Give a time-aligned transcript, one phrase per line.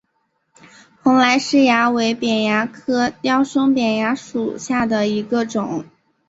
[1.03, 5.85] 蓬莱虱蚜为扁蚜科雕胸扁蚜属下的一个种。